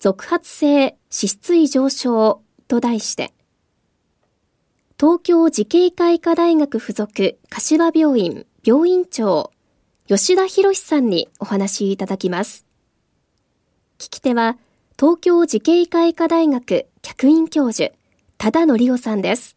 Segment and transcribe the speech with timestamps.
[0.00, 3.34] 続発性脂質異常症と題して、
[4.98, 9.52] 東京慈恵会科大学附属柏病院病院長、
[10.08, 12.64] 吉田博さんにお話いただきます。
[13.98, 14.56] 聞き手は、
[14.98, 17.92] 東京慈恵会科大学客員教授、
[18.38, 19.54] 多田則夫さんです。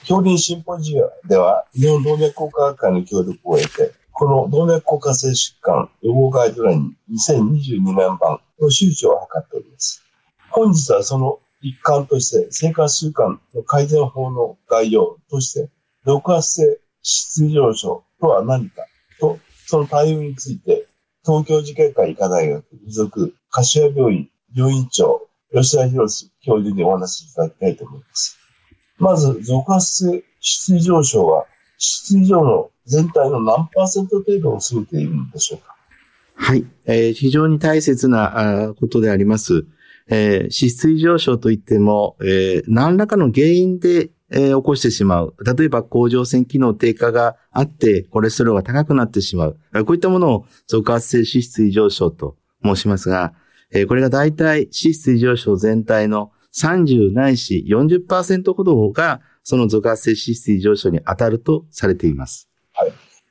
[0.00, 10.02] 恐林シンポジアでは、日本動脈硬化学会の協力を得て、この動脈硬化性疾患予防ガイドライン2022年版の周知を図っております。
[10.50, 15.70] 本日はその一環として生活習慣の改善法の概要として、
[16.04, 18.82] 毒圧性質上昇とは何か
[19.20, 20.86] と、その対応について、
[21.24, 26.06] 東京慈恵会医科大学附属柏病院病院長吉田博
[26.40, 28.38] 教授にお話しいただきたいと思います。
[28.98, 31.46] まず、続発性質異上昇は、
[31.78, 35.77] 質異常の全体の何パーセント程度を占めているんでしょうか
[36.40, 39.66] はい、えー、非常に大切なことであります。
[40.08, 45.34] えー、脂質異常症といっても、えー、何らかの原因で、えー、起こしてしまう。
[45.44, 49.58] 例えば、甲状腺機能低下があって、コレステロールが高くなってしまう。
[49.84, 53.34] こういったものを続発性脂質異常症と申しますが、
[53.70, 62.48] えー、これが大体脂質異常症全体の30ないし40%ほどが、その続発性脂質異常症に当たるとされています。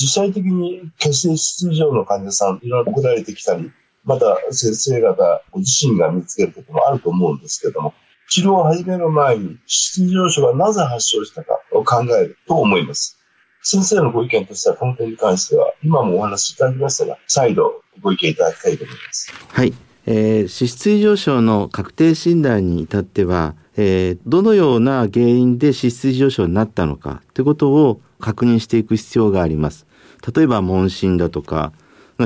[0.00, 3.70] 実際的に血清質異常の患者さん、いろいろ送られてきたり、
[4.04, 7.94] また先生方ご自身が見つけることもあると思うんですけども、
[8.30, 13.18] 治療を始める前に、質異常症がなぜ発症したかを考えると思います。
[13.62, 19.32] 先生のご意見としては、この点に関しては、今もお話しいただきましたが、再度ご意見いただきたいと思います。
[19.48, 19.74] はい。
[20.06, 29.87] えー、脂質異常症の確定診断に至っては、えー、どのような原因で脂質異常症になったのかということを確認していく必要があります。
[30.34, 31.72] 例えば問診だとか、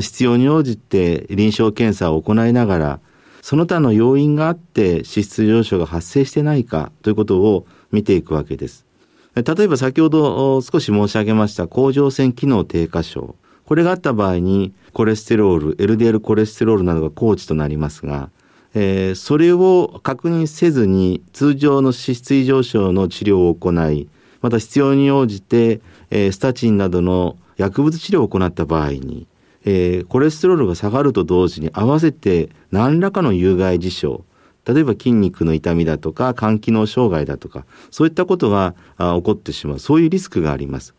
[0.00, 3.00] 必要に応じて臨床検査を行いながら、
[3.42, 8.86] その他の要因があって脂質上昇が発生してないかということを見ていくわけです。
[9.34, 13.34] 例えば先ほど少し申し上げました甲状腺機能低下症。
[13.64, 18.30] これがあった場合にコレステロール、LDL コレステロールなどが高値となりますが、
[18.74, 24.08] えー、それを確認せずに通常の脂質異常症の治療を行い、
[24.40, 25.80] また必要に応じて、
[26.10, 29.26] えー、スタチンなどの薬物治療を行った場合に、
[29.64, 34.24] えー、コレステロールが下がると同時に合わせて何らかの有害事象
[34.64, 40.94] 例えば筋肉の痛みだとか肝機能障害だとかそういったことが起こってしまうそういうリスクがあります。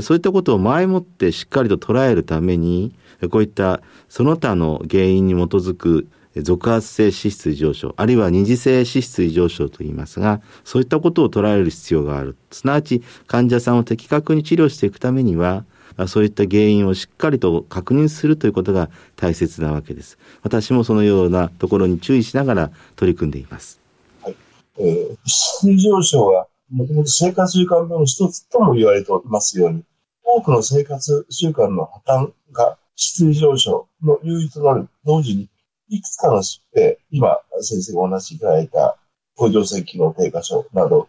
[0.00, 2.94] そういったことを前もってしっかりと捉えるために
[3.30, 15.66] こういったその他の原因に基づく続発性脂質異常症あるいは二次性脂質異常症といいますがそういったことを捉える必要があるすなわち患者さんを的確に治療していくためには
[15.96, 20.18] あそういった原因をしっかりと確認するということが大切なわけです。
[20.42, 23.80] 私もそのようなところに注意しながら取り組んでいます。
[24.22, 24.36] はい。
[24.78, 29.84] えー、水上昇はもともと生活習慣病の一つとも言われておりますように、
[30.24, 35.50] 多くの生活習慣の破綻が質異常症の優位となる同時に、
[35.88, 38.96] いくつかの疾病、今先生がお話しいただいた
[39.36, 41.08] 甲状腺機能低下症など、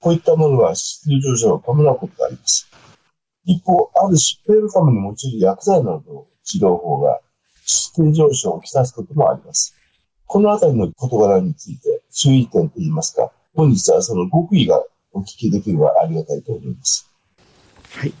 [0.00, 2.68] こういったものは質異常症を伴うことがあります。
[3.46, 7.20] 一方、ある疾病のために用いる薬剤などの治療法が、
[7.66, 9.74] 疾病上昇をきたすこともあります。
[10.26, 14.82] このあたりの事柄について注意点といいますか、本日はその極意が
[15.12, 17.10] お聞きできればありがたいと思います。
[17.96, 18.12] はい。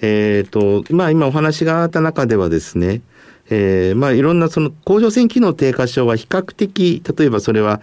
[0.00, 3.00] えっ、ー、と、まあ今お話があった中ではですね、
[3.50, 7.80] えー、まあいろんなその甲状腺機能低下症は比較的、例えばそれは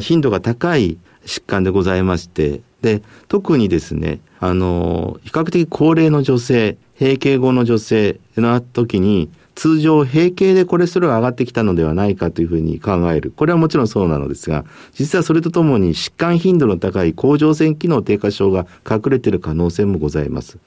[0.00, 13.30] 頻度が高い疾患でございまして、で、特にですね、あの、比較的高齢の女性、閉経後の女性の時に、通常閉経でコレステロールが上がってきたのではないかというふうに考える。
[13.30, 20.58] これはもちろんそうなのですが、実はそれとともに疾患頻度の高い甲状腺機能低下症が隠れている可能性もございます。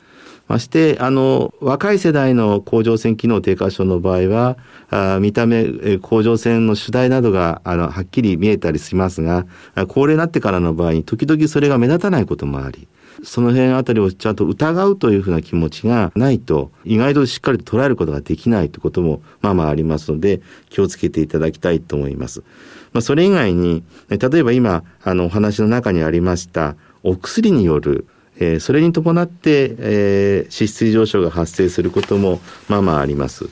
[0.47, 4.57] まして、あの、若い世代の甲状腺機能低下症の場合は、
[4.89, 9.45] あ見た目、甲状腺の主題などが、あの、はっきり見えたりしますが、
[9.87, 12.87] 高齢になってからの場合に、時々それが目立たないこともあり、
[13.23, 22.43] その辺あたりをちゃんと疑うというふうな気持ちがないと、意外としっかりと捉えることができないということも、まあまあありますので、気をつけていただきたいと思います。
[22.91, 28.07] まあ、それ以外に、例えば今、あの、お話の中にありました、お薬による
[28.43, 33.49] えー、それに伴って、えー、脂質異常症が発生することもまあまああります。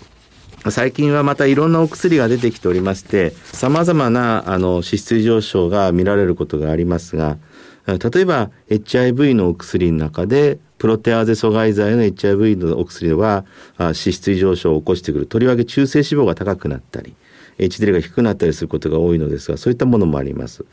[0.70, 7.38] 最近はまたいろんなお薬が出てきておりまして、様々なあの脂質異常症が見られることがありますが、
[7.88, 13.46] 例えば HIV のお薬の中で、プロテアーゼ阻害剤の HIV のお薬は
[13.78, 15.26] 脂質異常症を起こしてくる。
[15.26, 17.16] とりわけ中性脂肪が高くなったり、
[17.58, 20.66] HDL が低くなったりすることが多いのですが、そういったものもあります。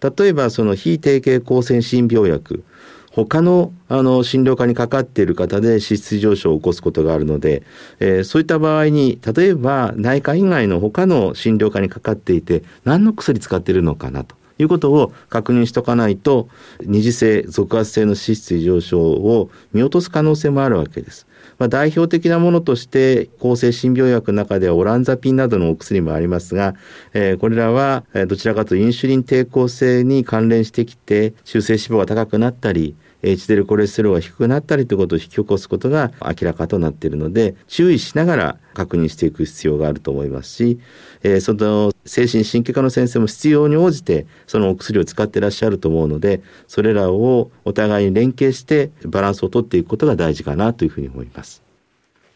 [0.00, 2.64] 例えばその非定型抗線心病薬、
[3.14, 7.62] 他のあの診療科にかかっている方で脂質異常症を起こすことがあるので、
[8.00, 16.48] えー、そういった場合に例えば内科以外の他の診療科にかかっていて何の薬使っているのかなということを確認しとかないと
[16.80, 21.26] 二次性続発性の脂質異常症を見落とす可能性もあるわけです。
[21.58, 26.74] まあ、代表的なものとして抗生新病薬の中ではオランザピンなどのお薬もありますが、
[27.12, 40.78] えー、これらはどちらかというとインシュリン抵抗性に関連してきて中性脂肪が高くなったり HDL コレステロールが低くなったりということを引き起こすことが明らかとなっているので注意しながら確認していく必要があると思いますし、
[41.22, 51.62] えー、その精神神経科の先生も必要に応じてそのお薬を使っていらっしゃると思うのでそれらをお互いに連携してバランスをとっていくことが大事かなというふうに思います。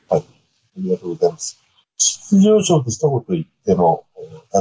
[0.08, 0.20] はい。
[0.20, 0.24] あ
[0.78, 1.62] りがとうございます。
[1.98, 4.04] 質上昇と一言言っても、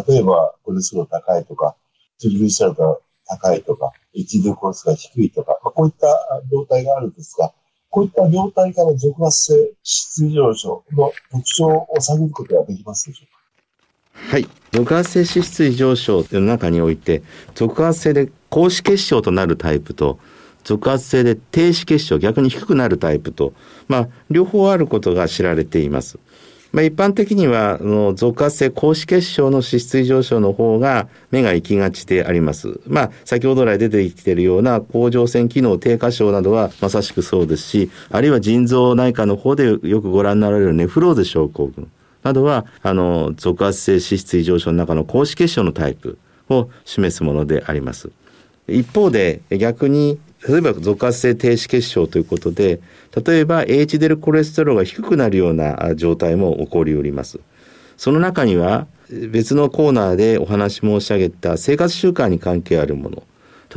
[0.07, 1.75] 例えばコレステロール高いとか、
[2.19, 2.97] トリグリセラが
[3.27, 6.07] 高いとか、HDL コレスが低いとか、まあ、こういった
[6.51, 7.53] 病態があるんですが、
[7.89, 14.35] こういった病態から続発性質上昇の特徴を探ることはできますでしょうか？
[14.35, 14.47] はい。
[14.71, 17.23] 続発性脂質異常症の中において、
[17.55, 20.19] 続発性で高脂血症となるタイプと、
[20.63, 23.53] 続発性で低脂血症、逆に低くなるタイプと、
[23.87, 26.19] まあ、両方あることが知られています。
[26.71, 32.79] まあ、一般的には、あの続発性高脂血症の脂質異常症の方が目が行きがちであります。
[32.87, 41.89] まあ、先ほど来出てきているような甲状腺機能低下症などはまさしくそうですし、あるいは腎臓内科の方でよくご覧になられるネフローゼ症候群
[42.23, 46.17] などは、あの、続発性脂質異常症の中の高脂血症のタイプ
[46.49, 48.09] を示すものであります。
[48.67, 52.79] 一方で逆に例えば続発性低脂血症ということで
[53.25, 57.39] 例えば HDL コレステロールが低くなるような状態も起こりおります。
[57.97, 63.23] その中には別のコーナーでお話申し上げた生活習慣に関係あるもの。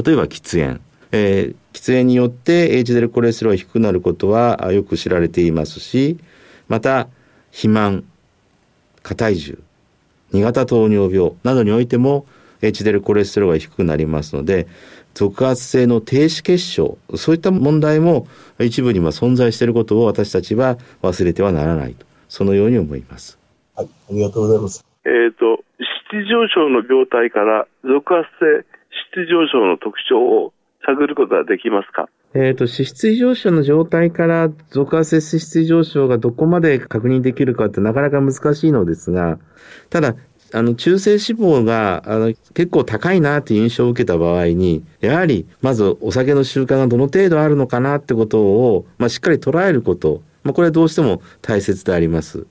[0.05, 0.81] 例えば喫煙、
[1.13, 6.19] えー、喫煙によって HDL コレステロールが低くなることはよく知られていますし
[6.69, 7.09] また
[7.51, 8.05] 肥満
[9.03, 9.59] 過体重
[10.33, 12.27] 2型糖尿病などにおいても
[12.63, 14.69] HDL コレステロールが低くなりますので
[15.15, 18.27] 続発性の低脂血症そういった問題も
[18.59, 23.39] 一部には存在していることを私たちは忘れてはならないとそのように思います。
[23.75, 24.85] はい、ありがとうございます。
[25.05, 25.63] えっ、ー、と
[26.11, 28.67] 質上昇の病態から続発性
[29.13, 30.53] 質上昇の特徴を
[30.87, 32.09] 探ることはできますか？
[32.33, 39.39] えっ、ー、と、脂質異常症の状態から続発性脂質異常症がどこまで確認できるかってなかなか難しいのですが、
[39.89, 40.15] ただ、
[40.53, 50.23] あの、中性脂肪が、あの、結構高いなっていう印象を受けた場合に、やはり、まずお酒の習慣がどの程度あるのかなってことを、まあ、しっかり捉えること。
[50.43, 52.47] まあ、これはどうしても大切であります。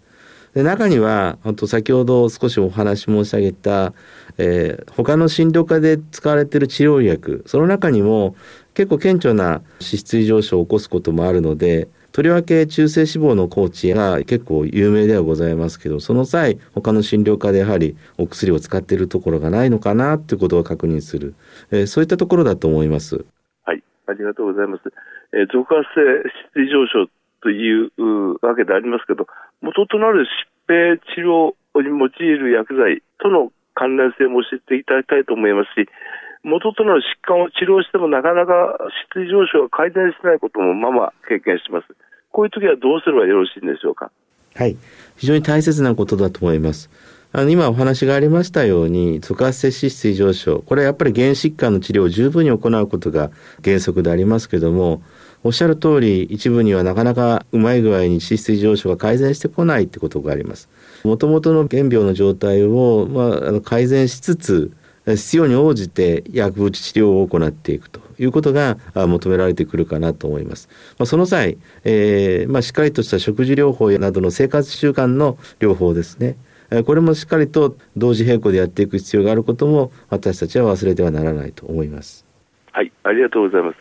[0.53, 3.93] で中には、あと先ほど少しお話申し上げた、
[4.37, 8.35] えー、他の診療科で使われている治療薬、その中にも
[8.73, 21.35] 結構顕著な脂質異常症を起こすこともあるので、とりわけ中性脂肪のコーチが結構有名ではございますけどその際他の診療科でやはりお薬を使っているところがないのかなということを確認する、
[21.71, 23.25] えー、そういったところだと思います。
[23.63, 24.83] はいありがとうございます。
[25.33, 27.09] えー、続発性脂質異常症
[27.41, 27.91] という
[28.45, 29.27] わけでありますけど
[29.61, 30.25] 元となる
[30.67, 35.87] 疾病治療に用いる薬剤との関連性も教えていただきたいと思いますし
[36.43, 38.77] 元となる疾患を治療してもなかなか
[39.11, 41.87] 質異常症が改善しないこともまま経験します。
[42.31, 44.11] こういう時はどうすればよろしいんでしょうか？
[44.55, 44.77] はい。
[45.17, 46.89] 非常に大切なことだと思います。
[47.31, 53.29] あの今お話がありましたように促発性脂質異常症これはやっぱり原疾患の治療を十分に行うことが
[53.63, 55.03] 原則でありますけども
[55.43, 60.69] おっしゃる通り一部にはなかなかうまい具合に脂質異常症が改善してこないってことがあります。
[61.03, 64.71] もともとの原病の状態を、まあ、あの改善しつつ
[65.15, 70.69] 必要に応じて薬物治療を行っていくということが求められてくるかなと思います。
[70.97, 76.37] まあ、その際、えーまあ、しっかりとした食事療法などの生活習慣の療法ですね。
[76.85, 82.27] これもしっかりと同時並行でやっていく必要があることも私たちは忘れてはならないと思います。
[82.71, 83.77] はい、ありがとうございます。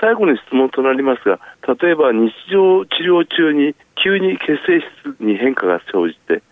[0.00, 1.40] 最後に質問となりますが、
[1.82, 6.42] 例えば日常治療中に急に血清質に変化が生じて、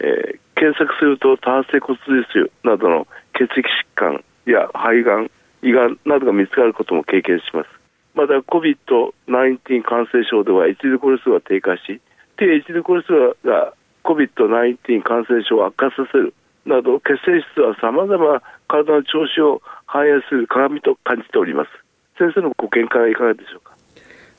[0.00, 5.30] えー、検索すると多発性骨髄腫などの血液疾患や肺がん、
[5.62, 7.68] 胃がんなどが見つかることも経験します。
[8.14, 12.00] また COVID-19 感染症では HDL コレステロールが低下し、
[12.38, 16.32] 低 HDL コレステロールが COVID-19 感染症を悪化させる
[16.64, 21.70] など血清質はさまざま体の調子を反映する鏡と感じております。
[22.18, 23.76] 先生のご見解はいかがでしょうか？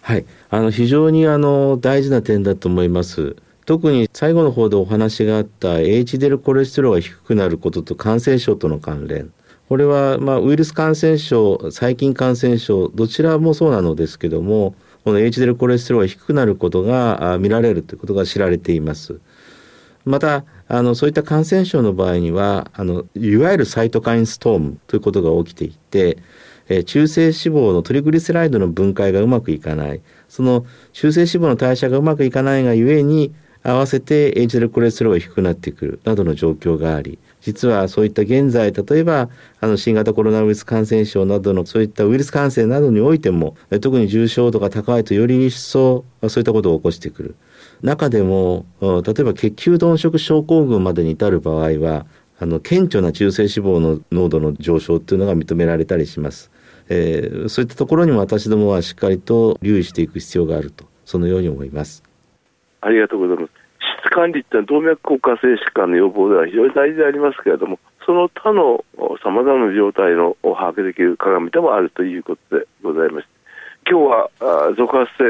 [0.01, 3.35] はい、あの非常にあの大事な点だと思います。
[3.67, 9.33] 特に最後の方でお話があった HDL コレステロールが低くなることと感染症との関連。
[9.67, 19.19] これはまあウイルス感染症、細菌感染症どちらもそうなのですけども、この HDL コレステロールが低くなることが見られるということが知られています。
[20.05, 26.19] またあのそういった感染症の場合にはあのいわゆるサイトカインストームということが起きていて、
[26.69, 33.33] え、中性脂肪のトリグリセライドの分解がうまくいかないその中性脂肪の代謝がうまくいかないがゆえに
[33.67, 47.35] 合わせて HDL コレステロールが低くなってくるなどの状況があり実はそういった現在例えばあの新型コロナウイルス感染症などのそういったウイルス感染などにおいても特に重症度が高いとより一層そういったことを起こしてくる。
[47.81, 52.05] 中でも例えば血球鈍色症候群までに至る場合は
[52.39, 56.51] あの顕著な中性脂肪の濃度の上昇というのが認められたりします。
[56.89, 62.03] えー、そういったところにも私どもはしっかりと留意していく必要があるとそのように思います。
[62.81, 63.56] ありがとうございます。
[64.07, 68.83] 質管理って動脈硬化性疾患の予防では非常に大事でありますけれどもその他の
[69.21, 73.33] さまざまな状態のを把握できる鏡でもあるということでございまして
[73.89, 75.23] 今日はあ続発性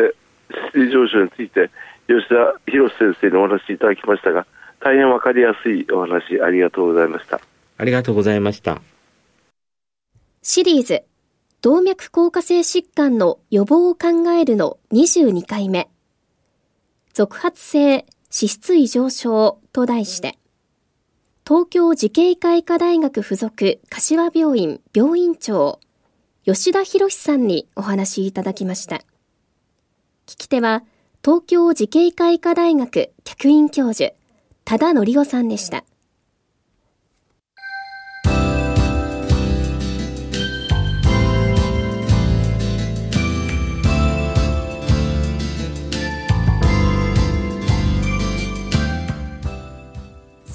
[0.73, 1.69] 脂質上昇について
[2.07, 4.45] 吉田博先生にお話しいただきましたが
[4.79, 7.41] 大変わかりやすいお話ありがとうございました
[7.77, 8.81] ありがとうございました
[10.41, 11.03] シリーズ
[11.61, 15.89] 動脈硬化性疾患の予防を考えるの22回目。
[17.13, 18.05] 続発性
[18.39, 20.37] 脂質異常症と題して、
[21.43, 25.79] 東京慈恵会医科大学附属柏病院病院長、
[26.45, 28.97] 吉田博さんにお話いただきました。
[30.27, 30.83] 聞き手は、
[31.25, 34.13] 東京慈恵会医科大学客員教授、
[34.65, 35.83] 多田則夫さんでした。